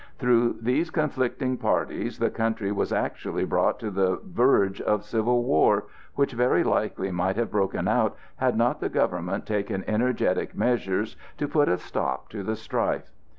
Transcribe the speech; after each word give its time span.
Through 0.17 0.57
these 0.61 0.89
conflicting 0.89 1.57
parties 1.57 2.17
the 2.17 2.31
country 2.31 2.71
was 2.71 2.91
actually 2.91 3.45
brought 3.45 3.79
to 3.81 3.91
the 3.91 4.19
verge 4.25 4.81
of 4.81 5.03
civil 5.03 5.43
war, 5.43 5.83
which 6.15 6.33
very 6.33 6.63
likely 6.63 7.11
would 7.11 7.35
have 7.35 7.51
broken 7.51 7.87
out 7.87 8.15
had 8.37 8.57
not 8.57 8.79
the 8.79 8.89
government 8.89 9.45
taken 9.45 9.83
energetic 9.87 10.55
measures 10.55 11.17
to 11.37 11.47
put 11.47 11.69
a 11.69 11.77
stop 11.77 12.29
to 12.29 12.41
the 12.41 12.55
strife. 12.55 13.11